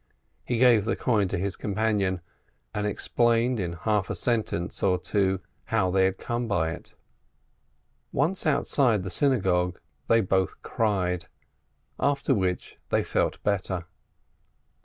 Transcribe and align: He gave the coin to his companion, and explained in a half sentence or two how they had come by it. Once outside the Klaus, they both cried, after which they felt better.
He 0.43 0.57
gave 0.57 0.83
the 0.85 0.95
coin 0.95 1.27
to 1.27 1.37
his 1.37 1.55
companion, 1.55 2.21
and 2.73 2.87
explained 2.87 3.59
in 3.59 3.73
a 3.75 3.77
half 3.77 4.07
sentence 4.17 4.81
or 4.81 4.97
two 4.97 5.41
how 5.65 5.91
they 5.91 6.05
had 6.05 6.17
come 6.17 6.47
by 6.47 6.71
it. 6.71 6.95
Once 8.11 8.47
outside 8.47 9.03
the 9.03 9.11
Klaus, 9.43 9.73
they 10.07 10.21
both 10.21 10.59
cried, 10.63 11.27
after 11.99 12.33
which 12.33 12.79
they 12.89 13.03
felt 13.03 13.43
better. 13.43 13.85